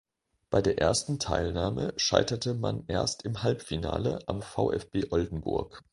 [0.49, 5.83] Bei der ersten Teilnahme scheiterte man erst im Halbfinale am VfB Oldenburg.